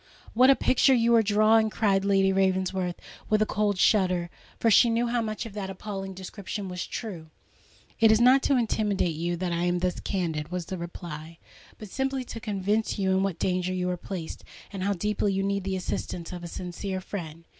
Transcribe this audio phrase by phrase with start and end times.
[0.33, 2.95] what a picture you are drawing!" cried Lady Ravensworth,
[3.29, 7.29] with a cold shudder—for she knew how much of that appalling description was true!
[7.99, 11.37] "It is not to intimidate you, that I am thus candid," was the reply;
[11.77, 14.43] "but simply to convince you in what danger you are placed,
[14.73, 17.43] and how deeply you need the assistance of a sincere friend."